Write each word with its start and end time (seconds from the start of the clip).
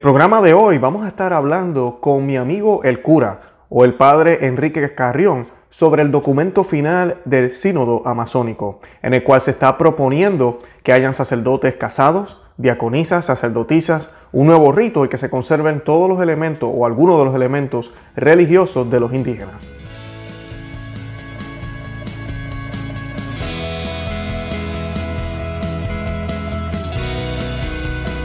programa 0.00 0.40
de 0.40 0.54
hoy 0.54 0.78
vamos 0.78 1.04
a 1.04 1.08
estar 1.08 1.32
hablando 1.32 1.98
con 2.00 2.24
mi 2.24 2.36
amigo 2.36 2.84
el 2.84 3.02
cura 3.02 3.40
o 3.68 3.84
el 3.84 3.94
padre 3.94 4.46
Enrique 4.46 4.94
Carrión 4.94 5.48
sobre 5.70 6.02
el 6.02 6.12
documento 6.12 6.62
final 6.62 7.16
del 7.24 7.50
sínodo 7.50 8.02
amazónico, 8.06 8.78
en 9.02 9.14
el 9.14 9.24
cual 9.24 9.40
se 9.40 9.50
está 9.50 9.76
proponiendo 9.76 10.60
que 10.84 10.92
hayan 10.92 11.14
sacerdotes 11.14 11.74
casados, 11.74 12.40
diaconisas, 12.58 13.24
sacerdotisas, 13.24 14.10
un 14.30 14.46
nuevo 14.46 14.70
rito 14.70 15.04
y 15.04 15.08
que 15.08 15.18
se 15.18 15.30
conserven 15.30 15.80
todos 15.80 16.08
los 16.08 16.22
elementos 16.22 16.70
o 16.72 16.86
algunos 16.86 17.18
de 17.18 17.24
los 17.24 17.34
elementos 17.34 17.92
religiosos 18.14 18.88
de 18.88 19.00
los 19.00 19.12
indígenas. 19.12 19.66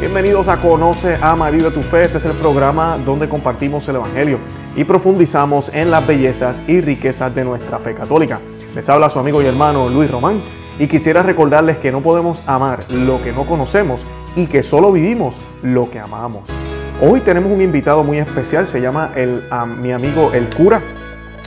Bienvenidos 0.04 0.50
a 0.50 0.58
Conoce, 0.58 1.18
Ama, 1.22 1.50
Vive 1.50 1.72
tu 1.72 1.82
Fe. 1.82 2.04
Este 2.04 2.18
es 2.18 2.26
el 2.26 2.34
programa 2.34 2.98
donde 3.06 3.30
compartimos 3.30 3.88
el 3.88 3.96
Evangelio 3.96 4.38
y 4.76 4.84
profundizamos 4.84 5.72
en 5.74 5.92
las 5.92 6.06
bellezas 6.06 6.62
y 6.68 6.82
riquezas 6.82 7.34
de 7.34 7.46
nuestra 7.46 7.80
fe 7.80 7.94
católica. 7.96 8.42
Les 8.76 8.90
habla 8.90 9.10
su 9.10 9.20
amigo 9.20 9.42
y 9.42 9.46
hermano 9.46 9.88
Luis 9.88 10.12
Román 10.12 10.44
y 10.78 10.88
quisiera 10.88 11.24
recordarles 11.24 11.78
que 11.78 11.94
no 11.94 12.02
podemos 12.02 12.44
amar 12.48 12.84
lo 12.92 13.22
que 13.22 13.32
no 13.32 13.46
conocemos 13.46 14.06
y 14.36 14.48
que 14.48 14.62
solo 14.62 14.92
vivimos 14.92 15.36
lo 15.62 15.90
que 15.90 16.00
amamos. 16.00 16.50
Hoy 17.02 17.22
tenemos 17.22 17.50
un 17.50 17.62
invitado 17.62 18.04
muy 18.04 18.18
especial, 18.18 18.68
se 18.68 18.82
llama 18.82 19.12
el, 19.16 19.46
mi 19.78 19.94
amigo 19.94 20.34
el 20.34 20.50
cura 20.50 20.84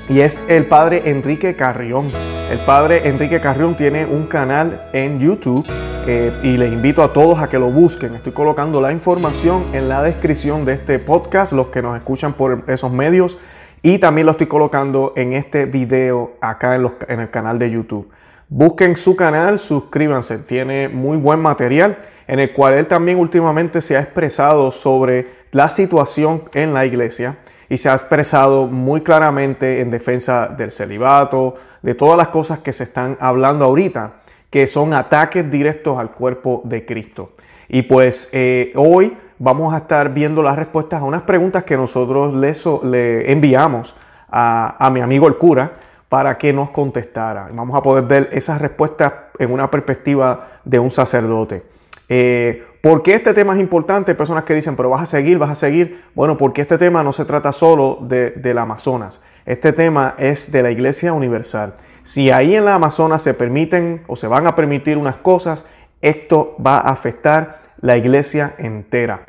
y 0.08 0.20
es 0.20 0.46
el 0.48 0.64
padre 0.64 1.02
Enrique 1.10 1.56
Carrión. 1.56 2.10
El 2.50 2.60
padre 2.64 3.06
Enrique 3.06 3.38
Carrión 3.38 3.76
tiene 3.76 4.06
un 4.06 4.26
canal 4.26 4.88
en 4.94 5.20
YouTube 5.20 5.66
eh, 6.08 6.32
y 6.44 6.56
les 6.56 6.72
invito 6.72 7.02
a 7.02 7.12
todos 7.12 7.40
a 7.40 7.48
que 7.48 7.58
lo 7.58 7.68
busquen. 7.68 8.14
Estoy 8.14 8.30
colocando 8.30 8.80
la 8.80 8.92
información 8.92 9.66
en 9.72 9.88
la 9.88 10.04
descripción 10.04 10.64
de 10.64 10.74
este 10.74 11.00
podcast, 11.00 11.52
los 11.52 11.66
que 11.66 11.82
nos 11.82 11.96
escuchan 11.96 12.34
por 12.34 12.62
esos 12.68 12.92
medios, 12.92 13.38
y 13.82 13.98
también 13.98 14.26
lo 14.26 14.30
estoy 14.30 14.46
colocando 14.46 15.12
en 15.16 15.32
este 15.32 15.66
video 15.66 16.34
acá 16.40 16.76
en, 16.76 16.88
en 17.08 17.20
el 17.20 17.30
canal 17.30 17.58
de 17.58 17.72
YouTube. 17.72 18.08
Busquen 18.48 18.96
su 18.96 19.16
canal, 19.16 19.58
suscríbanse, 19.58 20.38
tiene 20.38 20.88
muy 20.88 21.16
buen 21.16 21.40
material 21.40 21.98
en 22.28 22.38
el 22.38 22.52
cual 22.52 22.74
él 22.74 22.86
también 22.86 23.18
últimamente 23.18 23.80
se 23.80 23.96
ha 23.96 24.00
expresado 24.00 24.70
sobre 24.70 25.26
la 25.50 25.68
situación 25.68 26.44
en 26.54 26.72
la 26.72 26.86
iglesia 26.86 27.38
y 27.68 27.78
se 27.78 27.88
ha 27.88 27.94
expresado 27.94 28.68
muy 28.68 29.00
claramente 29.00 29.80
en 29.80 29.90
defensa 29.90 30.46
del 30.46 30.70
celibato, 30.70 31.56
de 31.82 31.96
todas 31.96 32.16
las 32.16 32.28
cosas 32.28 32.60
que 32.60 32.72
se 32.72 32.84
están 32.84 33.16
hablando 33.18 33.64
ahorita 33.64 34.20
que 34.56 34.66
son 34.66 34.94
ataques 34.94 35.50
directos 35.50 35.98
al 35.98 36.12
cuerpo 36.12 36.62
de 36.64 36.86
Cristo. 36.86 37.32
Y 37.68 37.82
pues 37.82 38.30
eh, 38.32 38.72
hoy 38.74 39.14
vamos 39.38 39.74
a 39.74 39.76
estar 39.76 40.14
viendo 40.14 40.42
las 40.42 40.56
respuestas 40.56 41.02
a 41.02 41.04
unas 41.04 41.24
preguntas 41.24 41.62
que 41.64 41.76
nosotros 41.76 42.32
le, 42.32 43.30
enviamos 43.30 43.94
a, 44.30 44.90
mi 44.90 45.00
amigo 45.00 45.28
el 45.28 45.36
cura 45.36 45.74
para 46.08 46.38
que 46.38 46.54
nos 46.54 46.70
contestara. 46.70 47.50
Vamos 47.52 47.76
a 47.76 47.82
poder 47.82 48.04
ver 48.04 48.30
esas 48.32 48.58
respuestas 48.58 49.12
en 49.38 49.52
una 49.52 49.70
perspectiva 49.70 50.48
de 50.64 50.78
un 50.78 50.90
sacerdote. 50.90 51.62
Eh, 52.08 52.64
¿Por 52.80 53.02
qué 53.02 53.16
este 53.16 53.34
tema 53.34 53.52
es 53.52 53.60
importante? 53.60 54.12
Hay 54.12 54.16
personas 54.16 54.44
que 54.44 54.54
dicen, 54.54 54.74
pero 54.74 54.88
vas 54.88 55.02
a 55.02 55.06
seguir, 55.06 55.36
vas 55.36 55.50
a 55.50 55.54
seguir. 55.54 56.02
Bueno, 56.14 56.38
porque 56.38 56.62
este 56.62 56.78
tema 56.78 57.02
no 57.02 57.12
se 57.12 57.26
trata 57.26 57.52
solo 57.52 57.98
de, 58.00 58.30
del 58.30 58.56
Amazonas. 58.56 59.20
Este 59.44 59.74
tema 59.74 60.14
es 60.16 60.50
de 60.50 60.62
la 60.62 60.70
Iglesia 60.70 61.12
Universal. 61.12 61.74
Si 62.06 62.30
ahí 62.30 62.54
en 62.54 62.64
la 62.64 62.76
Amazonas 62.76 63.20
se 63.20 63.34
permiten 63.34 64.04
o 64.06 64.14
se 64.14 64.28
van 64.28 64.46
a 64.46 64.54
permitir 64.54 64.96
unas 64.96 65.16
cosas, 65.16 65.66
esto 66.00 66.54
va 66.64 66.78
a 66.78 66.90
afectar 66.92 67.62
la 67.80 67.96
iglesia 67.96 68.54
entera. 68.58 69.26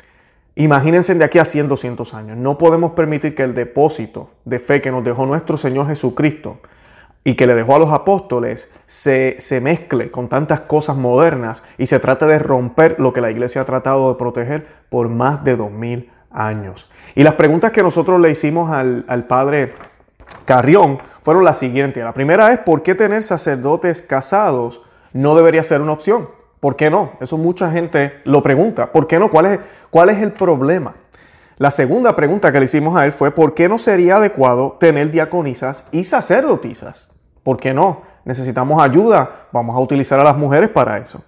Imagínense 0.54 1.12
de 1.16 1.24
aquí 1.24 1.40
a 1.40 1.44
100, 1.44 1.68
200 1.68 2.14
años. 2.14 2.36
No 2.36 2.56
podemos 2.56 2.92
permitir 2.92 3.34
que 3.34 3.42
el 3.42 3.52
depósito 3.52 4.30
de 4.44 4.60
fe 4.60 4.80
que 4.80 4.92
nos 4.92 5.02
dejó 5.02 5.26
nuestro 5.26 5.56
Señor 5.56 5.88
Jesucristo 5.88 6.60
y 7.24 7.34
que 7.34 7.48
le 7.48 7.56
dejó 7.56 7.74
a 7.74 7.80
los 7.80 7.92
apóstoles 7.92 8.70
se, 8.86 9.34
se, 9.40 9.60
mezcle 9.60 10.12
con 10.12 10.28
tantas 10.28 10.60
cosas 10.60 10.96
modernas 10.96 11.64
y 11.78 11.88
se 11.88 11.98
trate 11.98 12.26
de 12.26 12.38
romper 12.38 12.94
lo 13.00 13.12
que 13.12 13.20
la 13.20 13.32
iglesia 13.32 13.62
ha 13.62 13.64
tratado 13.64 14.08
de 14.08 14.18
proteger 14.20 14.68
por 14.88 15.08
más 15.08 15.42
de 15.42 15.56
2000 15.56 16.12
años. 16.30 16.88
Y 17.16 17.24
las 17.24 17.34
preguntas 17.34 17.72
que 17.72 17.82
nosotros 17.82 18.20
le 18.20 18.30
hicimos 18.30 18.70
al, 18.70 19.04
al 19.08 19.26
padre 19.26 19.74
Carrión 20.44 20.98
fueron 21.22 21.44
las 21.44 21.58
siguientes. 21.58 22.02
La 22.02 22.14
primera 22.14 22.52
es, 22.52 22.58
¿por 22.60 22.82
qué 22.82 22.94
tener 22.94 23.24
sacerdotes 23.24 24.02
casados 24.02 24.82
no 25.12 25.34
debería 25.34 25.62
ser 25.62 25.80
una 25.80 25.92
opción? 25.92 26.28
¿Por 26.60 26.76
qué 26.76 26.90
no? 26.90 27.12
Eso 27.20 27.36
mucha 27.36 27.70
gente 27.70 28.20
lo 28.24 28.42
pregunta. 28.42 28.92
¿Por 28.92 29.06
qué 29.06 29.18
no? 29.18 29.30
¿Cuál 29.30 29.46
es, 29.46 29.58
cuál 29.90 30.08
es 30.08 30.22
el 30.22 30.32
problema? 30.32 30.94
La 31.56 31.70
segunda 31.70 32.14
pregunta 32.14 32.52
que 32.52 32.58
le 32.58 32.66
hicimos 32.66 32.96
a 32.96 33.04
él 33.04 33.12
fue, 33.12 33.30
¿por 33.30 33.54
qué 33.54 33.68
no 33.68 33.78
sería 33.78 34.16
adecuado 34.16 34.76
tener 34.78 35.10
diaconisas 35.10 35.84
y 35.90 36.04
sacerdotisas? 36.04 37.08
¿Por 37.42 37.58
qué 37.58 37.74
no? 37.74 38.02
Necesitamos 38.24 38.82
ayuda, 38.82 39.48
vamos 39.52 39.74
a 39.74 39.80
utilizar 39.80 40.20
a 40.20 40.24
las 40.24 40.36
mujeres 40.36 40.70
para 40.70 40.98
eso. 40.98 41.22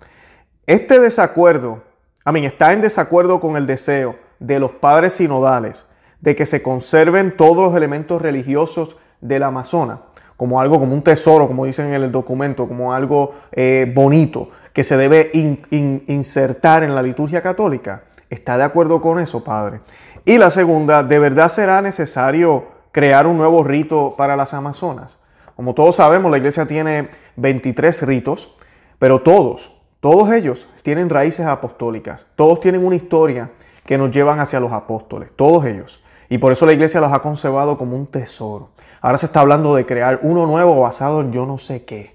Este 0.66 1.00
desacuerdo, 1.00 1.82
a 2.24 2.32
mí, 2.32 2.44
está 2.46 2.72
en 2.72 2.80
desacuerdo 2.80 3.40
con 3.40 3.56
el 3.56 3.66
deseo 3.66 4.16
de 4.38 4.60
los 4.60 4.70
padres 4.72 5.14
sinodales 5.14 5.86
de 6.20 6.36
que 6.36 6.46
se 6.46 6.62
conserven 6.62 7.36
todos 7.36 7.62
los 7.62 7.76
elementos 7.76 8.20
religiosos 8.20 8.96
del 9.20 9.42
Amazonas, 9.42 10.00
como 10.36 10.60
algo, 10.60 10.78
como 10.78 10.94
un 10.94 11.02
tesoro, 11.02 11.46
como 11.46 11.66
dicen 11.66 11.86
en 11.86 12.02
el 12.02 12.12
documento, 12.12 12.66
como 12.66 12.94
algo 12.94 13.32
eh, 13.52 13.90
bonito 13.94 14.48
que 14.72 14.84
se 14.84 14.96
debe 14.96 15.30
insertar 15.32 16.82
en 16.82 16.94
la 16.94 17.02
liturgia 17.02 17.42
católica. 17.42 18.04
¿Está 18.28 18.56
de 18.56 18.64
acuerdo 18.64 19.00
con 19.00 19.18
eso, 19.18 19.42
Padre? 19.42 19.80
Y 20.24 20.38
la 20.38 20.50
segunda, 20.50 21.02
¿de 21.02 21.18
verdad 21.18 21.48
será 21.48 21.82
necesario 21.82 22.68
crear 22.92 23.26
un 23.26 23.36
nuevo 23.36 23.64
rito 23.64 24.14
para 24.16 24.36
las 24.36 24.54
Amazonas? 24.54 25.18
Como 25.56 25.74
todos 25.74 25.96
sabemos, 25.96 26.30
la 26.30 26.38
iglesia 26.38 26.66
tiene 26.66 27.10
23 27.36 28.02
ritos, 28.02 28.54
pero 28.98 29.20
todos, 29.20 29.72
todos 30.00 30.32
ellos 30.32 30.68
tienen 30.82 31.10
raíces 31.10 31.44
apostólicas, 31.46 32.26
todos 32.36 32.60
tienen 32.60 32.84
una 32.84 32.96
historia 32.96 33.50
que 33.84 33.98
nos 33.98 34.10
llevan 34.10 34.40
hacia 34.40 34.60
los 34.60 34.72
apóstoles, 34.72 35.30
todos 35.36 35.64
ellos. 35.66 36.02
Y 36.30 36.38
por 36.38 36.52
eso 36.52 36.64
la 36.64 36.72
iglesia 36.72 37.00
los 37.00 37.12
ha 37.12 37.18
conservado 37.18 37.76
como 37.76 37.96
un 37.96 38.06
tesoro. 38.06 38.70
Ahora 39.00 39.18
se 39.18 39.26
está 39.26 39.40
hablando 39.40 39.74
de 39.74 39.84
crear 39.84 40.20
uno 40.22 40.46
nuevo 40.46 40.80
basado 40.80 41.20
en 41.20 41.32
yo 41.32 41.44
no 41.44 41.58
sé 41.58 41.84
qué. 41.84 42.14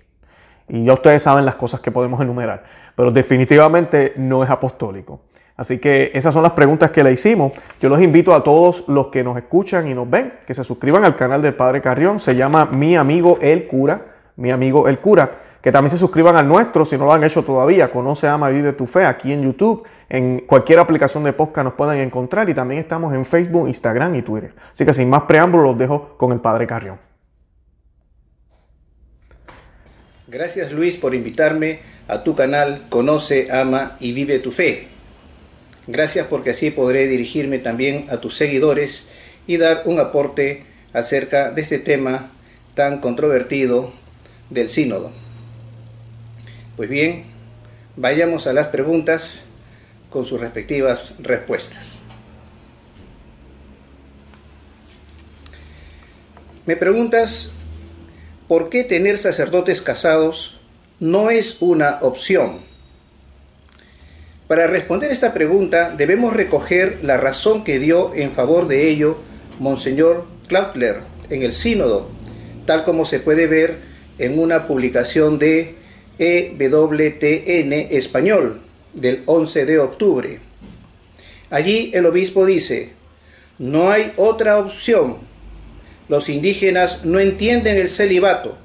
Y 0.69 0.85
ya 0.85 0.93
ustedes 0.93 1.21
saben 1.21 1.45
las 1.45 1.55
cosas 1.55 1.81
que 1.81 1.91
podemos 1.91 2.21
enumerar. 2.21 2.63
Pero 2.95 3.11
definitivamente 3.11 4.13
no 4.15 4.41
es 4.41 4.49
apostólico. 4.49 5.19
Así 5.57 5.79
que 5.79 6.11
esas 6.13 6.33
son 6.33 6.43
las 6.43 6.53
preguntas 6.53 6.91
que 6.91 7.03
le 7.03 7.11
hicimos. 7.11 7.51
Yo 7.81 7.89
los 7.89 8.01
invito 8.01 8.33
a 8.33 8.41
todos 8.41 8.85
los 8.87 9.07
que 9.07 9.21
nos 9.21 9.35
escuchan 9.37 9.85
y 9.87 9.93
nos 9.93 10.09
ven 10.09 10.33
que 10.47 10.53
se 10.53 10.63
suscriban 10.63 11.03
al 11.03 11.17
canal 11.17 11.41
del 11.41 11.53
Padre 11.53 11.81
Carrión. 11.81 12.21
Se 12.21 12.35
llama 12.35 12.65
Mi 12.71 12.95
Amigo 12.95 13.37
El 13.41 13.67
Cura. 13.67 14.13
Mi 14.37 14.49
Amigo 14.49 14.87
El 14.87 14.99
Cura 14.99 15.29
que 15.65 15.71
también 15.71 15.89
se 15.89 15.97
suscriban 15.97 16.35
al 16.35 16.47
nuestro 16.47 16.85
si 16.85 16.95
no 16.95 17.05
lo 17.05 17.13
han 17.13 17.23
hecho 17.23 17.41
todavía. 17.41 17.89
Conoce, 17.89 18.27
ama, 18.27 18.49
vive 18.49 18.73
tu 18.73 18.85
fe 18.85 19.03
aquí 19.03 19.31
en 19.31 19.41
YouTube. 19.41 19.83
En 20.07 20.41
cualquier 20.41 20.77
aplicación 20.77 21.23
de 21.23 21.33
podcast 21.33 21.65
nos 21.65 21.73
pueden 21.73 22.01
encontrar 22.01 22.47
y 22.47 22.53
también 22.53 22.81
estamos 22.81 23.11
en 23.15 23.25
Facebook, 23.25 23.67
Instagram 23.67 24.13
y 24.13 24.21
Twitter. 24.21 24.53
Así 24.71 24.85
que 24.85 24.93
sin 24.93 25.09
más 25.09 25.23
preámbulos 25.23 25.69
los 25.69 25.79
dejo 25.79 26.15
con 26.19 26.31
el 26.33 26.39
Padre 26.39 26.67
Carrión. 26.67 26.99
Gracias 30.27 30.71
Luis 30.71 30.97
por 30.97 31.15
invitarme 31.15 31.79
a 32.07 32.23
tu 32.23 32.35
canal 32.35 32.85
Conoce, 32.89 33.47
ama 33.51 33.97
y 33.99 34.11
vive 34.11 34.37
tu 34.37 34.51
fe. 34.51 34.89
Gracias 35.87 36.27
porque 36.27 36.51
así 36.51 36.69
podré 36.69 37.07
dirigirme 37.07 37.57
también 37.57 38.05
a 38.11 38.17
tus 38.17 38.37
seguidores 38.37 39.07
y 39.47 39.57
dar 39.57 39.81
un 39.85 39.99
aporte 39.99 40.63
acerca 40.93 41.49
de 41.49 41.61
este 41.61 41.79
tema 41.79 42.33
tan 42.75 42.99
controvertido 42.99 43.91
del 44.51 44.69
sínodo. 44.69 45.24
Pues 46.75 46.89
bien, 46.89 47.23
vayamos 47.95 48.47
a 48.47 48.53
las 48.53 48.67
preguntas 48.67 49.43
con 50.09 50.25
sus 50.25 50.41
respectivas 50.41 51.15
respuestas. 51.19 52.01
Me 56.65 56.75
preguntas, 56.75 57.53
¿por 58.49 58.69
qué 58.69 58.83
tener 58.83 59.17
sacerdotes 59.17 59.81
casados 59.81 60.59
no 60.99 61.29
es 61.29 61.57
una 61.61 61.99
opción? 62.01 62.59
Para 64.49 64.67
responder 64.67 65.13
esta 65.13 65.33
pregunta 65.33 65.91
debemos 65.91 66.33
recoger 66.33 66.99
la 67.03 67.15
razón 67.15 67.63
que 67.63 67.79
dio 67.79 68.13
en 68.15 68.33
favor 68.33 68.67
de 68.67 68.89
ello 68.89 69.17
Monseñor 69.59 70.27
Klautler 70.47 71.03
en 71.29 71.41
el 71.41 71.53
sínodo, 71.53 72.09
tal 72.65 72.83
como 72.83 73.05
se 73.05 73.21
puede 73.21 73.47
ver 73.47 73.79
en 74.17 74.39
una 74.39 74.67
publicación 74.67 75.39
de 75.39 75.84
EWTN 76.17 77.73
Español 77.91 78.61
del 78.93 79.23
11 79.25 79.65
de 79.65 79.79
octubre. 79.79 80.39
Allí 81.49 81.91
el 81.93 82.05
obispo 82.05 82.45
dice, 82.45 82.93
no 83.57 83.89
hay 83.89 84.11
otra 84.17 84.59
opción. 84.59 85.17
Los 86.07 86.29
indígenas 86.29 87.05
no 87.05 87.19
entienden 87.19 87.77
el 87.77 87.89
celibato. 87.89 88.57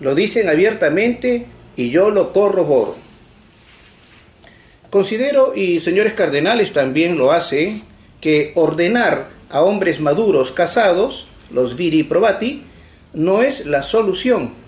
Lo 0.00 0.14
dicen 0.14 0.48
abiertamente 0.48 1.46
y 1.76 1.90
yo 1.90 2.10
lo 2.10 2.32
corroboro. 2.32 2.96
Considero, 4.90 5.54
y 5.54 5.80
señores 5.80 6.12
cardenales 6.12 6.72
también 6.72 7.16
lo 7.16 7.32
hacen, 7.32 7.82
que 8.20 8.52
ordenar 8.54 9.30
a 9.48 9.62
hombres 9.62 10.00
maduros 10.00 10.52
casados, 10.52 11.26
los 11.50 11.76
viri 11.76 12.02
probati, 12.02 12.64
no 13.14 13.42
es 13.42 13.66
la 13.66 13.82
solución. 13.82 14.61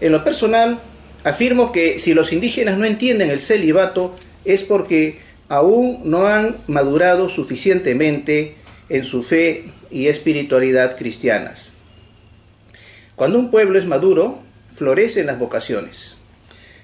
En 0.00 0.12
lo 0.12 0.24
personal, 0.24 0.80
afirmo 1.24 1.72
que 1.72 1.98
si 1.98 2.14
los 2.14 2.32
indígenas 2.32 2.78
no 2.78 2.84
entienden 2.84 3.30
el 3.30 3.40
celibato 3.40 4.16
es 4.44 4.62
porque 4.62 5.18
aún 5.48 6.00
no 6.04 6.26
han 6.26 6.56
madurado 6.66 7.28
suficientemente 7.28 8.56
en 8.88 9.04
su 9.04 9.22
fe 9.22 9.64
y 9.90 10.06
espiritualidad 10.06 10.96
cristianas. 10.96 11.70
Cuando 13.16 13.38
un 13.38 13.50
pueblo 13.50 13.78
es 13.78 13.86
maduro, 13.86 14.40
florecen 14.74 15.26
las 15.26 15.38
vocaciones. 15.38 16.16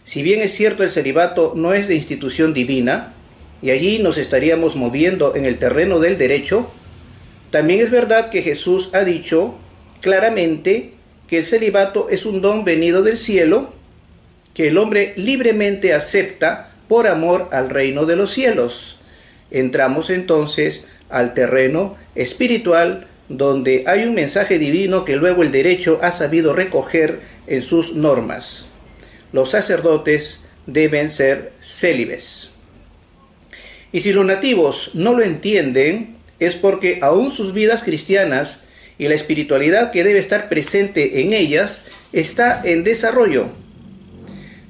Si 0.03 0.23
bien 0.23 0.43
es 0.43 0.53
cierto 0.53 0.83
el 0.83 0.91
celibato 0.91 1.53
no 1.55 1.73
es 1.75 1.87
de 1.89 1.95
institución 1.95 2.53
divina, 2.53 3.15
y 3.63 3.71
allí 3.71 3.99
nos 3.99 4.19
estaríamos 4.19 4.77
moviendo 4.77 5.37
en 5.37 5.47
el 5.47 5.59
terreno 5.59 6.01
del 6.01 6.19
derecho, 6.19 6.71
también 7.51 7.81
es 7.81 7.91
verdad 7.91 8.29
que 8.29 8.43
Jesús 8.43 8.91
ha 8.93 9.05
dicho 9.05 9.55
claramente 10.01 10.94
que 11.29 11.39
el 11.39 11.45
celibato 11.45 12.09
es 12.09 12.27
un 12.27 12.41
don 12.41 12.65
venido 12.65 13.03
del 13.03 13.17
cielo, 13.17 13.73
que 14.53 14.69
el 14.69 14.79
hombre 14.79 15.15
libremente 15.17 15.95
acepta 15.95 16.73
por 16.89 17.07
amor 17.07 17.49
al 17.53 17.71
reino 17.71 18.07
de 18.07 18.17
los 18.17 18.33
cielos. 18.33 18.99
Entramos 19.51 20.11
entonces 20.11 20.85
al 21.09 21.35
terreno 21.35 21.97
espiritual 22.15 23.07
donde 23.29 23.85
hay 23.87 24.05
un 24.05 24.15
mensaje 24.15 24.59
divino 24.59 25.05
que 25.05 25.17
luego 25.17 25.43
el 25.43 25.51
derecho 25.51 25.99
ha 26.03 26.13
sabido 26.13 26.53
recoger 26.53 27.21
en 27.47 27.63
sus 27.63 27.95
normas. 27.95 28.69
Los 29.33 29.51
sacerdotes 29.51 30.41
deben 30.67 31.11
ser 31.11 31.53
célibes. 31.61 32.51
Y 33.93 34.01
si 34.01 34.13
los 34.13 34.27
nativos 34.27 34.91
no 34.95 35.15
lo 35.15 35.23
entienden, 35.23 36.17
es 36.39 36.57
porque 36.57 36.99
aún 37.01 37.31
sus 37.31 37.53
vidas 37.53 37.83
cristianas 37.83 38.61
y 38.99 39.09
la 39.09 39.15
espiritualidad 39.15 39.91
que 39.91 40.05
debe 40.05 40.19
estar 40.19 40.49
presente 40.49 41.23
en 41.23 41.33
ellas 41.33 41.87
está 42.13 42.61
en 42.65 42.85
desarrollo. 42.85 43.49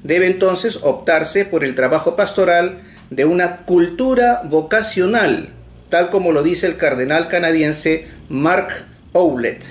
Debe 0.03 0.27
entonces 0.27 0.79
optarse 0.83 1.45
por 1.45 1.65
el 1.65 1.75
trabajo 1.75 2.17
pastoral 2.17 2.83
de 3.11 3.25
una 3.25 3.59
cultura 3.59 4.43
vocacional, 4.45 5.51
tal 5.89 6.11
como 6.11 6.33
lo 6.33 6.43
dice 6.43 6.67
el 6.67 6.77
cardenal 6.77 7.29
canadiense 7.29 8.07
Mark 8.29 8.69
Owlett. 9.13 9.65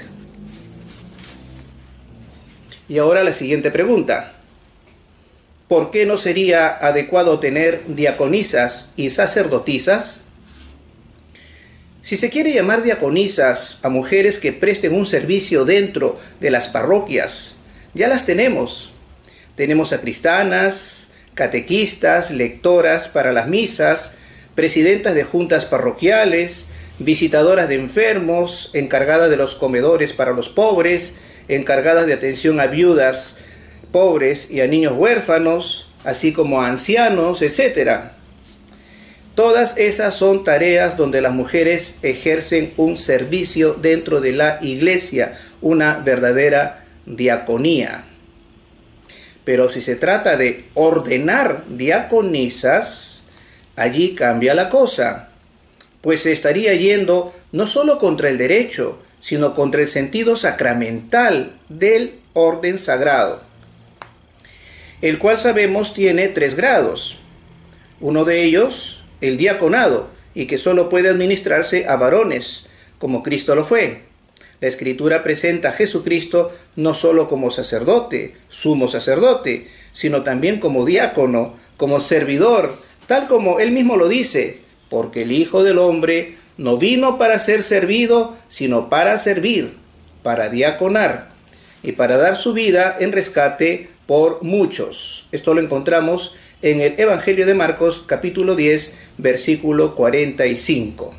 Y 2.90 2.98
ahora 2.98 3.24
la 3.24 3.34
siguiente 3.34 3.72
pregunta. 3.72 4.34
¿Por 5.68 5.90
qué 5.92 6.06
no 6.06 6.18
sería 6.18 6.68
adecuado 6.68 7.40
tener 7.40 7.84
diaconisas 7.88 8.90
y 8.96 9.10
sacerdotisas? 9.10 10.23
Si 12.04 12.18
se 12.18 12.30
quiere 12.30 12.52
llamar 12.52 12.84
diaconisas 12.84 13.80
a 13.82 13.88
mujeres 13.88 14.38
que 14.38 14.52
presten 14.52 14.94
un 14.94 15.06
servicio 15.06 15.64
dentro 15.64 16.20
de 16.42 16.52
las 16.52 16.68
parroquias, 16.68 17.56
ya 17.94 18.10
las 18.10 18.26
tenemos. 18.26 18.92
Tenemos 19.56 19.90
sacristanas, 19.90 21.08
catequistas, 21.34 22.30
lectoras 22.30 23.08
para 23.08 23.32
las 23.32 23.48
misas, 23.48 24.16
presidentas 24.54 25.16
de 25.16 25.24
juntas 25.24 25.66
parroquiales, 25.66 26.68
visitadoras 27.00 27.70
de 27.70 27.76
enfermos, 27.76 28.72
encargadas 28.74 29.30
de 29.30 29.38
los 29.38 29.56
comedores 29.56 30.12
para 30.12 30.34
los 30.34 30.50
pobres, 30.50 31.16
encargadas 31.48 32.06
de 32.06 32.16
atención 32.16 32.60
a 32.60 32.66
viudas 32.66 33.38
pobres 33.94 34.52
y 34.52 34.60
a 34.60 34.68
niños 34.68 34.92
huérfanos, 34.98 35.88
así 36.04 36.34
como 36.34 36.62
a 36.62 36.68
ancianos, 36.68 37.42
etc. 37.42 38.12
Todas 39.36 39.78
esas 39.78 40.14
son 40.16 40.44
tareas 40.44 40.96
donde 40.96 41.20
las 41.20 41.34
mujeres 41.34 41.98
ejercen 42.04 42.74
un 42.78 42.98
servicio 42.98 43.74
dentro 43.74 44.22
de 44.22 44.32
la 44.32 44.60
iglesia, 44.62 45.34
una 45.60 45.96
verdadera 45.96 46.86
diaconía. 47.08 48.06
Pero 49.44 49.70
si 49.70 49.82
se 49.82 49.96
trata 49.96 50.38
de 50.38 50.66
ordenar 50.76 51.64
diaconisas, 51.68 53.24
allí 53.76 54.14
cambia 54.14 54.54
la 54.54 54.70
cosa, 54.70 55.30
pues 56.02 56.22
se 56.22 56.32
estaría 56.32 56.76
yendo 56.76 57.34
no 57.52 57.66
solo 57.66 57.98
contra 57.98 58.30
el 58.30 58.38
derecho, 58.38 59.00
sino 59.20 59.56
contra 59.56 59.82
el 59.82 59.88
sentido 59.88 60.36
sacramental 60.36 61.54
del 61.70 62.20
orden 62.34 62.78
sagrado, 62.78 63.42
el 65.02 65.18
cual 65.18 65.38
sabemos 65.38 65.94
tiene 65.94 66.28
tres 66.28 66.56
grados. 66.56 67.18
Uno 68.00 68.26
de 68.26 68.44
ellos, 68.44 69.03
el 69.24 69.38
diaconado, 69.38 70.10
y 70.36 70.46
que 70.46 70.58
solo 70.58 70.90
puede 70.90 71.10
administrarse 71.10 71.88
a 71.88 71.96
varones, 71.96 72.68
como 72.98 73.24
Cristo 73.24 73.56
lo 73.56 73.64
fue. 73.64 74.02
La 74.60 74.68
escritura 74.68 75.24
presenta 75.24 75.70
a 75.70 75.74
Jesucristo 75.74 76.52
no 76.76 76.94
solo 76.94 77.28
como 77.28 77.52
sacerdote, 77.52 78.36
sumo 78.50 78.88
sacerdote, 78.88 79.68
sino 79.92 80.24
también 80.24 80.60
como 80.60 80.86
diácono, 80.86 81.56
como 81.78 82.00
servidor, 82.00 82.76
tal 83.08 83.28
como 83.28 83.60
él 83.60 83.72
mismo 83.72 83.98
lo 83.98 84.08
dice, 84.08 84.60
porque 84.90 85.24
el 85.24 85.32
Hijo 85.32 85.64
del 85.64 85.78
Hombre 85.80 86.36
no 86.58 86.78
vino 86.78 87.18
para 87.18 87.40
ser 87.40 87.64
servido, 87.64 88.36
sino 88.50 88.90
para 88.90 89.20
servir, 89.20 89.78
para 90.22 90.50
diaconar 90.50 91.32
y 91.82 91.94
para 91.94 92.18
dar 92.18 92.36
su 92.36 92.54
vida 92.54 92.96
en 93.00 93.12
rescate 93.12 93.90
por 94.06 94.44
muchos. 94.44 95.28
Esto 95.32 95.54
lo 95.54 95.62
encontramos 95.62 96.36
en 96.64 96.80
el 96.80 96.96
Evangelio 96.98 97.46
de 97.46 97.56
Marcos 97.56 98.06
capítulo 98.08 98.56
10, 98.56 98.94
versículo 99.18 99.96
45. 99.96 101.14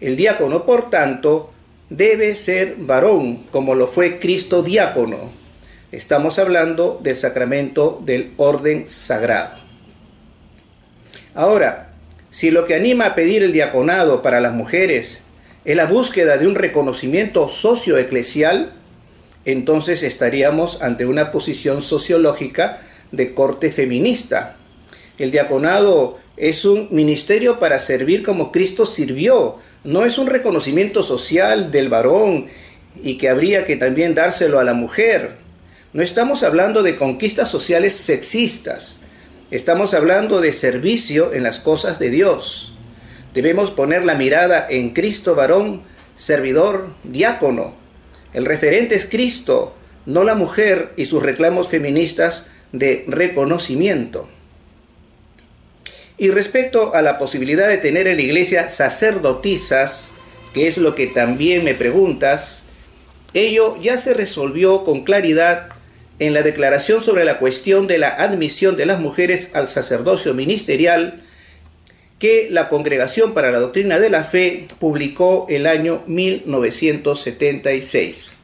El 0.00 0.16
diácono, 0.16 0.64
por 0.64 0.90
tanto, 0.90 1.50
debe 1.90 2.36
ser 2.36 2.76
varón, 2.78 3.42
como 3.50 3.74
lo 3.74 3.88
fue 3.88 4.20
Cristo 4.20 4.62
diácono. 4.62 5.32
Estamos 5.90 6.38
hablando 6.38 7.00
del 7.02 7.16
sacramento 7.16 8.00
del 8.06 8.32
orden 8.36 8.88
sagrado. 8.88 9.58
Ahora, 11.34 11.90
si 12.30 12.52
lo 12.52 12.64
que 12.64 12.76
anima 12.76 13.06
a 13.06 13.14
pedir 13.16 13.42
el 13.42 13.52
diaconado 13.52 14.22
para 14.22 14.40
las 14.40 14.52
mujeres 14.52 15.22
es 15.64 15.76
la 15.76 15.86
búsqueda 15.86 16.38
de 16.38 16.46
un 16.46 16.54
reconocimiento 16.54 17.48
socioeclesial, 17.48 18.72
entonces 19.44 20.04
estaríamos 20.04 20.80
ante 20.80 21.06
una 21.06 21.32
posición 21.32 21.82
sociológica 21.82 22.82
de 23.10 23.34
corte 23.34 23.72
feminista. 23.72 24.58
El 25.20 25.30
diaconado 25.30 26.18
es 26.38 26.64
un 26.64 26.88
ministerio 26.90 27.58
para 27.58 27.78
servir 27.78 28.22
como 28.22 28.50
Cristo 28.50 28.86
sirvió, 28.86 29.56
no 29.84 30.06
es 30.06 30.16
un 30.16 30.26
reconocimiento 30.26 31.02
social 31.02 31.70
del 31.70 31.90
varón 31.90 32.46
y 33.02 33.18
que 33.18 33.28
habría 33.28 33.66
que 33.66 33.76
también 33.76 34.14
dárselo 34.14 34.58
a 34.58 34.64
la 34.64 34.72
mujer. 34.72 35.36
No 35.92 36.02
estamos 36.02 36.42
hablando 36.42 36.82
de 36.82 36.96
conquistas 36.96 37.50
sociales 37.50 37.92
sexistas, 37.96 39.02
estamos 39.50 39.92
hablando 39.92 40.40
de 40.40 40.54
servicio 40.54 41.34
en 41.34 41.42
las 41.42 41.60
cosas 41.60 41.98
de 41.98 42.08
Dios. 42.08 42.72
Debemos 43.34 43.72
poner 43.72 44.06
la 44.06 44.14
mirada 44.14 44.66
en 44.70 44.94
Cristo 44.94 45.34
varón, 45.34 45.82
servidor, 46.16 46.94
diácono. 47.04 47.74
El 48.32 48.46
referente 48.46 48.94
es 48.94 49.04
Cristo, 49.04 49.74
no 50.06 50.24
la 50.24 50.34
mujer 50.34 50.94
y 50.96 51.04
sus 51.04 51.22
reclamos 51.22 51.68
feministas 51.68 52.46
de 52.72 53.04
reconocimiento. 53.06 54.26
Y 56.20 56.30
respecto 56.30 56.94
a 56.94 57.00
la 57.00 57.16
posibilidad 57.16 57.66
de 57.66 57.78
tener 57.78 58.06
en 58.06 58.18
la 58.18 58.22
iglesia 58.22 58.68
sacerdotisas, 58.68 60.12
que 60.52 60.68
es 60.68 60.76
lo 60.76 60.94
que 60.94 61.06
también 61.06 61.64
me 61.64 61.72
preguntas, 61.72 62.64
ello 63.32 63.80
ya 63.80 63.96
se 63.96 64.12
resolvió 64.12 64.84
con 64.84 65.04
claridad 65.04 65.70
en 66.18 66.34
la 66.34 66.42
declaración 66.42 67.02
sobre 67.02 67.24
la 67.24 67.38
cuestión 67.38 67.86
de 67.86 67.96
la 67.96 68.10
admisión 68.10 68.76
de 68.76 68.84
las 68.84 69.00
mujeres 69.00 69.52
al 69.54 69.66
sacerdocio 69.66 70.34
ministerial 70.34 71.22
que 72.18 72.48
la 72.50 72.68
Congregación 72.68 73.32
para 73.32 73.50
la 73.50 73.58
Doctrina 73.58 73.98
de 73.98 74.10
la 74.10 74.24
Fe 74.24 74.66
publicó 74.78 75.46
el 75.48 75.66
año 75.66 76.02
1976. 76.06 78.34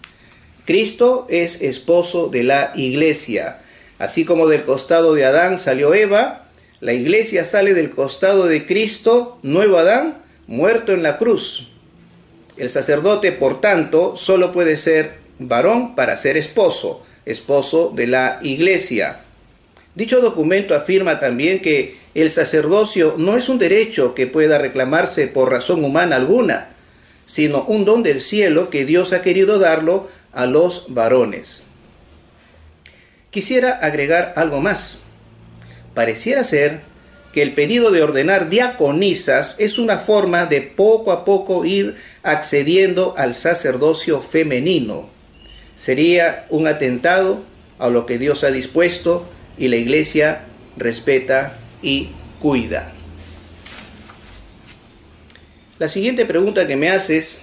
Cristo 0.65 1.27
es 1.29 1.61
esposo 1.61 2.29
de 2.29 2.43
la 2.43 2.73
iglesia. 2.75 3.59
Así 3.99 4.25
como 4.25 4.49
del 4.49 4.65
costado 4.65 5.13
de 5.13 5.27
Adán 5.27 5.59
salió 5.59 5.93
Eva, 5.93 6.46
la 6.81 6.93
iglesia 6.93 7.45
sale 7.45 7.73
del 7.73 7.91
costado 7.91 8.47
de 8.47 8.67
Cristo, 8.67 9.39
nuevo 9.43 9.79
Adán, 9.79 10.19
muerto 10.47 10.93
en 10.93 11.03
la 11.03 11.17
cruz. 11.17 11.69
El 12.59 12.69
sacerdote, 12.69 13.33
por 13.33 13.61
tanto, 13.61 14.17
solo 14.17 14.53
puede 14.53 14.77
ser 14.77 15.19
varón 15.39 15.95
para 15.95 16.17
ser 16.19 16.37
esposo, 16.37 17.03
esposo 17.25 17.93
de 17.95 18.07
la 18.07 18.39
iglesia. 18.43 19.21
Dicho 19.95 20.21
documento 20.21 20.75
afirma 20.75 21.19
también 21.19 21.63
que 21.63 21.97
el 22.15 22.29
sacerdocio 22.29 23.15
no 23.17 23.39
es 23.39 23.49
un 23.49 23.59
derecho 23.59 24.15
que 24.15 24.27
pueda 24.27 24.59
reclamarse 24.59 25.27
por 25.29 25.51
razón 25.51 25.83
humana 25.83 26.17
alguna, 26.17 26.69
sino 27.25 27.65
un 27.65 27.87
don 27.87 28.03
del 28.03 28.21
cielo 28.21 28.69
que 28.69 28.85
Dios 28.85 29.15
ha 29.15 29.23
querido 29.23 29.59
darlo 29.59 30.09
a 30.33 30.45
los 30.45 30.85
varones. 30.89 31.65
Quisiera 33.31 33.73
agregar 33.73 34.35
algo 34.37 34.61
más 34.61 35.06
pareciera 35.97 36.45
ser 36.45 36.81
que 37.33 37.41
el 37.41 37.55
pedido 37.55 37.91
de 37.91 38.03
ordenar 38.03 38.51
diaconisas 38.51 39.57
es 39.59 39.79
una 39.79 39.97
forma 39.97 40.45
de 40.45 40.61
poco 40.61 41.11
a 41.11 41.25
poco 41.25 41.65
ir 41.65 41.97
accediendo 42.23 43.15
al 43.17 43.35
sacerdocio 43.35 44.21
femenino. 44.21 45.09
Sería 45.75 46.45
un 46.51 46.67
atentado 46.67 47.45
a 47.79 47.89
lo 47.89 48.05
que 48.05 48.19
Dios 48.19 48.45
ha 48.45 48.51
dispuesto 48.51 49.27
y 49.57 49.69
la 49.69 49.77
iglesia 49.77 50.45
respeta 50.77 51.57
y 51.81 52.11
cuida. 52.41 52.93
La 55.79 55.89
siguiente 55.89 56.27
pregunta 56.27 56.67
que 56.67 56.77
me 56.77 56.91
haces, 56.91 57.41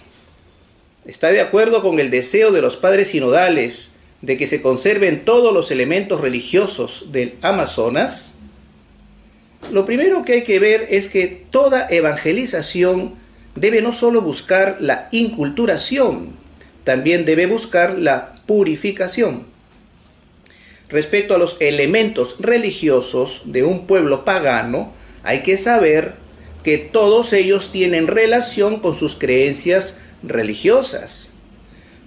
¿está 1.05 1.31
de 1.31 1.41
acuerdo 1.41 1.81
con 1.81 2.00
el 2.00 2.12
deseo 2.12 2.51
de 2.51 2.62
los 2.62 2.77
padres 2.77 3.10
sinodales 3.10 3.93
de 4.22 4.38
que 4.38 4.45
se 4.45 4.62
conserven 4.62 5.25
todos 5.25 5.51
los 5.51 5.72
elementos 5.72 6.22
religiosos 6.22 7.07
del 7.12 7.33
Amazonas? 7.41 8.33
Lo 9.72 9.86
primero 9.86 10.24
que 10.25 10.34
hay 10.34 10.43
que 10.43 10.60
ver 10.60 10.88
es 10.89 11.08
que 11.10 11.46
toda 11.50 11.88
evangelización 11.89 13.15
debe 13.55 13.82
no 13.82 13.93
solo 13.93 14.22
buscar 14.22 14.77
la 14.79 15.08
inculturación, 15.12 16.34
también 16.84 17.25
debe 17.25 17.46
buscar 17.46 17.98
la 17.98 18.36
purificación. 18.46 19.43
Respecto 20.89 21.34
a 21.34 21.38
los 21.38 21.58
elementos 21.60 22.36
religiosos 22.39 23.41
de 23.46 23.63
un 23.63 23.88
pueblo 23.88 24.25
pagano, 24.25 24.91
hay 25.24 25.41
que 25.41 25.58
saber 25.58 26.13
que 26.63 26.77
todos 26.77 27.34
ellos 27.34 27.72
tienen 27.72 28.08
relación 28.08 28.79
con 28.79 28.96
sus 28.96 29.15
creencias 29.15 29.98
religiosas. 30.22 31.32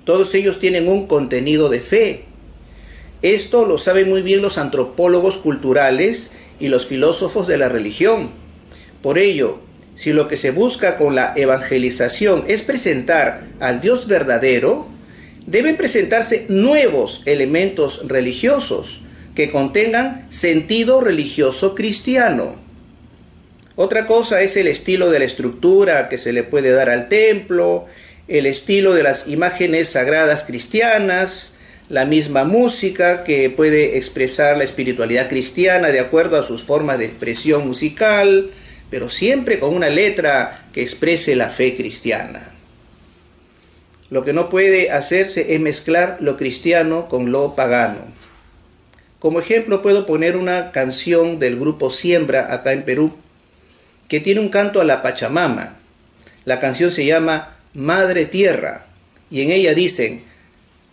Todos 0.05 0.35
ellos 0.35 0.59
tienen 0.59 0.89
un 0.89 1.07
contenido 1.07 1.69
de 1.69 1.81
fe. 1.81 2.25
Esto 3.23 3.65
lo 3.67 3.77
saben 3.79 4.09
muy 4.09 4.23
bien 4.23 4.41
los 4.41 4.57
antropólogos 4.57 5.37
culturales 5.37 6.31
y 6.61 6.69
los 6.69 6.87
filósofos 6.87 7.47
de 7.47 7.59
la 7.59 7.69
religión. 7.69 8.31
Por 9.03 9.19
ello, 9.19 9.61
si 9.95 10.13
lo 10.13 10.29
que 10.29 10.37
se 10.37 10.51
busca 10.51 10.97
con 10.97 11.15
la 11.15 11.33
evangelización 11.37 12.45
es 12.47 12.63
presentar 12.63 13.45
al 13.61 13.81
Dios 13.81 14.07
verdadero, 14.07 14.87
deben 15.47 15.77
presentarse 15.77 16.47
nuevos 16.49 17.23
elementos 17.25 18.03
religiosos 18.07 19.01
que 19.35 19.51
contengan 19.51 20.27
sentido 20.31 21.01
religioso 21.01 21.75
cristiano. 21.75 22.57
Otra 23.75 24.07
cosa 24.07 24.41
es 24.41 24.57
el 24.57 24.69
estilo 24.69 25.11
de 25.11 25.19
la 25.19 25.27
estructura 25.27 26.09
que 26.09 26.19
se 26.19 26.33
le 26.33 26.43
puede 26.43 26.71
dar 26.71 26.89
al 26.89 27.09
templo, 27.09 27.87
el 28.27 28.47
estilo 28.47 28.95
de 28.95 29.03
las 29.03 29.29
imágenes 29.29 29.91
sagradas 29.91 30.45
cristianas, 30.45 31.53
la 31.89 32.05
misma 32.05 32.45
música 32.45 33.23
que 33.23 33.49
puede 33.51 33.97
expresar 33.97 34.57
la 34.57 34.65
espiritualidad 34.65 35.29
cristiana 35.29 35.89
de 35.89 36.01
acuerdo 36.01 36.39
a 36.39 36.43
sus 36.43 36.63
formas 36.63 36.99
de 36.99 37.07
expresión 37.07 37.67
musical, 37.67 38.51
pero 38.91 39.09
siempre 39.09 39.59
con 39.59 39.75
una 39.75 39.89
letra 39.89 40.67
que 40.73 40.83
exprese 40.83 41.37
la 41.37 41.49
fe 41.49 41.77
cristiana. 41.77 42.51
Lo 44.11 44.25
que 44.25 44.33
no 44.33 44.49
puede 44.49 44.91
hacerse 44.91 45.55
es 45.55 45.61
mezclar 45.61 46.19
lo 46.21 46.37
cristiano 46.37 47.09
con 47.09 47.33
lo 47.33 47.55
pagano. 47.55 47.99
Como 49.19 49.41
ejemplo 49.41 49.83
puedo 49.83 50.07
poner 50.07 50.37
una 50.37 50.71
canción 50.73 51.39
del 51.39 51.59
grupo 51.59 51.91
Siembra 51.91 52.53
acá 52.53 52.73
en 52.73 52.85
Perú, 52.85 53.13
que 54.09 54.21
tiene 54.21 54.41
un 54.41 54.49
canto 54.49 54.81
a 54.81 54.85
la 54.85 55.03
Pachamama. 55.03 55.77
La 56.45 56.61
canción 56.61 56.91
se 56.91 57.05
llama 57.05 57.57
Madre 57.75 58.27
Tierra 58.27 58.87
y 59.31 59.43
en 59.43 59.51
ella 59.51 59.75
dicen, 59.75 60.23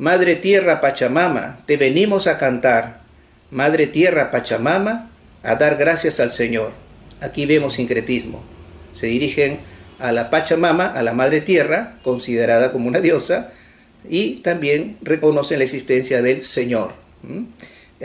Madre 0.04 0.36
Tierra 0.36 0.82
Pachamama, 0.82 1.60
te 1.66 1.78
venimos 1.78 2.28
a 2.28 2.38
cantar. 2.38 3.00
Madre 3.52 3.88
Tierra 3.88 4.32
Pachamama, 4.32 5.10
a 5.44 5.56
dar 5.56 5.78
gracias 5.78 6.20
al 6.20 6.32
Señor. 6.32 6.74
Aquí 7.22 7.46
vemos 7.46 7.76
sincretismo. 7.76 8.44
Se 8.92 9.08
dirigen 9.08 9.60
a 10.00 10.12
la 10.12 10.30
Pachamama, 10.30 10.88
a 10.88 11.02
la 11.04 11.14
Madre 11.14 11.40
Tierra, 11.40 11.96
considerada 12.04 12.74
como 12.74 12.90
una 12.90 13.00
diosa, 13.00 13.54
y 14.10 14.42
también 14.42 14.98
reconocen 15.04 15.60
la 15.60 15.64
existencia 15.64 16.22
del 16.22 16.42
Señor. 16.42 16.92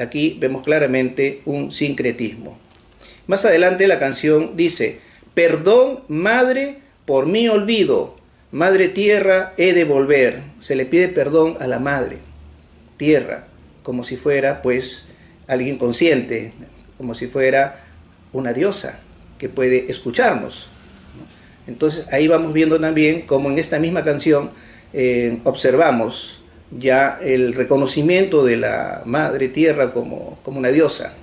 Aquí 0.00 0.36
vemos 0.38 0.62
claramente 0.62 1.42
un 1.46 1.72
sincretismo. 1.72 2.60
Más 3.26 3.44
adelante 3.44 3.88
la 3.88 3.98
canción 3.98 4.56
dice, 4.56 5.00
perdón, 5.34 6.04
madre, 6.06 6.78
por 7.06 7.26
mi 7.26 7.48
olvido, 7.48 8.17
madre 8.50 8.88
tierra, 8.88 9.52
he 9.56 9.72
de 9.72 9.84
volver. 9.84 10.42
Se 10.60 10.76
le 10.76 10.86
pide 10.86 11.08
perdón 11.08 11.56
a 11.60 11.66
la 11.66 11.78
madre 11.78 12.18
tierra, 12.96 13.46
como 13.82 14.04
si 14.04 14.16
fuera 14.16 14.62
pues 14.62 15.04
alguien 15.46 15.78
consciente, 15.78 16.52
como 16.96 17.14
si 17.14 17.26
fuera 17.26 17.84
una 18.32 18.52
diosa 18.52 19.00
que 19.38 19.48
puede 19.48 19.90
escucharnos. 19.90 20.68
Entonces 21.66 22.06
ahí 22.12 22.28
vamos 22.28 22.52
viendo 22.52 22.80
también 22.80 23.22
como 23.22 23.50
en 23.50 23.58
esta 23.58 23.78
misma 23.78 24.02
canción 24.02 24.50
eh, 24.92 25.38
observamos 25.44 26.40
ya 26.70 27.18
el 27.22 27.54
reconocimiento 27.54 28.44
de 28.44 28.56
la 28.56 29.02
madre 29.04 29.48
tierra 29.48 29.92
como, 29.92 30.38
como 30.42 30.58
una 30.58 30.70
diosa 30.70 31.14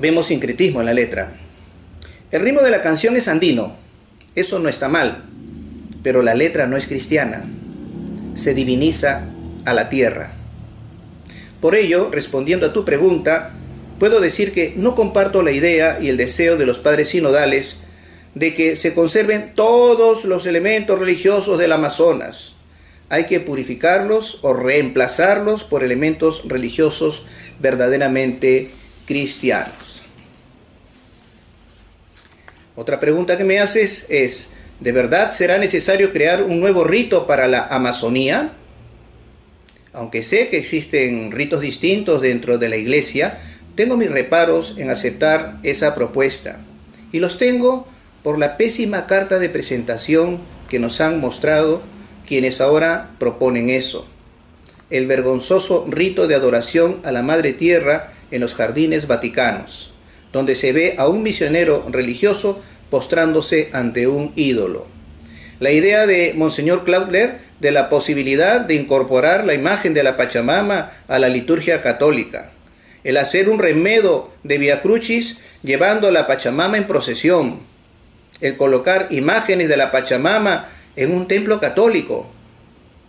vemos 0.00 0.26
sincretismo 0.26 0.80
en 0.80 0.86
la 0.86 0.94
letra. 0.94 1.32
El 2.30 2.42
ritmo 2.42 2.60
de 2.60 2.70
la 2.70 2.82
canción 2.82 3.16
es 3.16 3.28
andino, 3.28 3.74
eso 4.38 4.58
no 4.58 4.68
está 4.68 4.88
mal, 4.88 5.24
pero 6.02 6.22
la 6.22 6.34
letra 6.34 6.66
no 6.66 6.76
es 6.76 6.86
cristiana, 6.86 7.44
se 8.34 8.54
diviniza 8.54 9.26
a 9.64 9.74
la 9.74 9.88
tierra. 9.88 10.32
Por 11.60 11.74
ello, 11.74 12.08
respondiendo 12.10 12.66
a 12.66 12.72
tu 12.72 12.84
pregunta, 12.84 13.50
puedo 13.98 14.20
decir 14.20 14.52
que 14.52 14.74
no 14.76 14.94
comparto 14.94 15.42
la 15.42 15.50
idea 15.50 15.98
y 16.00 16.08
el 16.08 16.16
deseo 16.16 16.56
de 16.56 16.66
los 16.66 16.78
padres 16.78 17.10
sinodales 17.10 17.78
de 18.34 18.54
que 18.54 18.76
se 18.76 18.94
conserven 18.94 19.52
todos 19.54 20.24
los 20.24 20.46
elementos 20.46 20.98
religiosos 20.98 21.58
del 21.58 21.72
Amazonas. 21.72 22.54
Hay 23.08 23.24
que 23.24 23.40
purificarlos 23.40 24.38
o 24.42 24.52
reemplazarlos 24.52 25.64
por 25.64 25.82
elementos 25.82 26.42
religiosos 26.46 27.24
verdaderamente 27.58 28.70
cristianos. 29.06 29.87
Otra 32.78 33.00
pregunta 33.00 33.36
que 33.36 33.42
me 33.42 33.58
haces 33.58 34.06
es, 34.08 34.50
¿de 34.78 34.92
verdad 34.92 35.32
será 35.32 35.58
necesario 35.58 36.12
crear 36.12 36.44
un 36.44 36.60
nuevo 36.60 36.84
rito 36.84 37.26
para 37.26 37.48
la 37.48 37.66
Amazonía? 37.66 38.52
Aunque 39.92 40.22
sé 40.22 40.46
que 40.46 40.58
existen 40.58 41.32
ritos 41.32 41.60
distintos 41.60 42.22
dentro 42.22 42.56
de 42.56 42.68
la 42.68 42.76
iglesia, 42.76 43.40
tengo 43.74 43.96
mis 43.96 44.12
reparos 44.12 44.76
en 44.78 44.90
aceptar 44.90 45.58
esa 45.64 45.96
propuesta. 45.96 46.60
Y 47.10 47.18
los 47.18 47.36
tengo 47.36 47.88
por 48.22 48.38
la 48.38 48.56
pésima 48.56 49.08
carta 49.08 49.40
de 49.40 49.48
presentación 49.48 50.38
que 50.68 50.78
nos 50.78 51.00
han 51.00 51.20
mostrado 51.20 51.82
quienes 52.28 52.60
ahora 52.60 53.10
proponen 53.18 53.70
eso. 53.70 54.06
El 54.88 55.08
vergonzoso 55.08 55.84
rito 55.90 56.28
de 56.28 56.36
adoración 56.36 57.00
a 57.02 57.10
la 57.10 57.24
Madre 57.24 57.54
Tierra 57.54 58.12
en 58.30 58.40
los 58.40 58.54
jardines 58.54 59.08
vaticanos 59.08 59.97
donde 60.32 60.54
se 60.54 60.72
ve 60.72 60.94
a 60.98 61.08
un 61.08 61.22
misionero 61.22 61.86
religioso 61.90 62.60
postrándose 62.90 63.70
ante 63.72 64.06
un 64.06 64.32
ídolo. 64.36 64.86
La 65.60 65.70
idea 65.72 66.06
de 66.06 66.34
Monseñor 66.36 66.84
Claudler 66.84 67.38
de 67.60 67.72
la 67.72 67.88
posibilidad 67.88 68.60
de 68.60 68.74
incorporar 68.74 69.44
la 69.44 69.54
imagen 69.54 69.94
de 69.94 70.02
la 70.02 70.16
Pachamama 70.16 70.92
a 71.08 71.18
la 71.18 71.28
liturgia 71.28 71.82
católica, 71.82 72.52
el 73.04 73.16
hacer 73.16 73.48
un 73.48 73.58
remedo 73.58 74.30
de 74.44 74.58
Via 74.58 74.82
Crucis 74.82 75.38
llevando 75.62 76.08
a 76.08 76.12
la 76.12 76.26
Pachamama 76.26 76.76
en 76.76 76.86
procesión, 76.86 77.60
el 78.40 78.56
colocar 78.56 79.08
imágenes 79.10 79.68
de 79.68 79.76
la 79.76 79.90
Pachamama 79.90 80.68
en 80.94 81.12
un 81.12 81.26
templo 81.26 81.60
católico. 81.60 82.30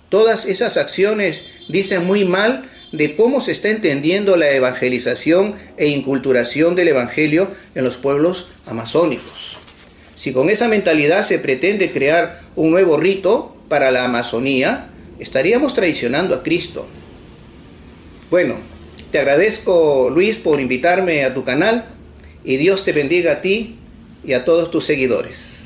Todas 0.10 0.46
esas 0.46 0.78
acciones 0.78 1.44
dicen 1.68 2.06
muy 2.06 2.26
mal 2.26 2.64
de 2.92 3.16
cómo 3.16 3.42
se 3.42 3.52
está 3.52 3.70
entendiendo 3.70 4.36
la 4.36 4.50
evangelización 4.52 5.56
e 5.78 5.88
inculturación 5.88 6.76
del 6.76 6.90
Evangelio 6.90 7.50
en 7.76 7.84
los 7.84 7.98
pueblos 7.98 8.48
amazónicos. 8.66 9.58
Si 10.16 10.34
con 10.34 10.50
esa 10.50 10.68
mentalidad 10.68 11.26
se 11.26 11.40
pretende 11.40 11.92
crear 11.92 12.42
un 12.56 12.72
nuevo 12.72 12.98
rito 12.98 13.56
para 13.70 13.92
la 13.92 14.06
Amazonía, 14.06 14.90
estaríamos 15.20 15.74
traicionando 15.74 16.36
a 16.36 16.44
Cristo. 16.44 16.88
Bueno, 18.30 18.56
te 19.12 19.20
agradezco 19.20 20.10
Luis 20.10 20.38
por 20.38 20.60
invitarme 20.60 21.24
a 21.24 21.34
tu 21.34 21.44
canal 21.44 21.86
y 22.44 22.58
Dios 22.58 22.84
te 22.84 22.94
bendiga 22.94 23.34
a 23.34 23.42
ti 23.42 23.78
y 24.26 24.34
a 24.34 24.46
todos 24.46 24.72
tus 24.72 24.86
seguidores. 24.86 25.59